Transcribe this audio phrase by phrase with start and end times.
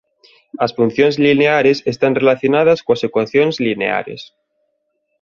[0.65, 4.21] As funcións lineares están relacionadas coas ecuacións lineares.